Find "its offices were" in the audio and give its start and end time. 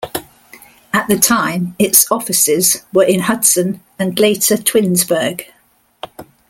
1.77-3.03